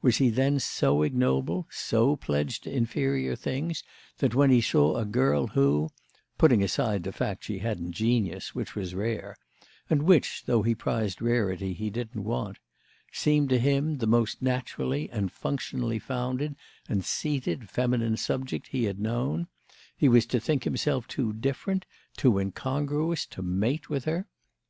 [0.00, 3.84] Was he then so ignoble, so pledged to inferior things,
[4.16, 8.74] that when he saw a girl who—putting aside the fact that she hadn't genius, which
[8.74, 9.36] was rare,
[9.90, 15.32] and which, though he prized rarity, he didn't want—seemed to him the most naturally and
[15.32, 16.56] functionally founded
[16.88, 19.48] and seated feminine subject he had known,
[19.94, 21.84] he was to think himself too different,
[22.16, 24.26] too incongruous, to mate with her?